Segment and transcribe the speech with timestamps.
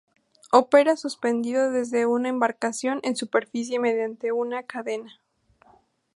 [0.51, 5.19] Opera suspendido desde una embarcación en superficie mediante una cadena.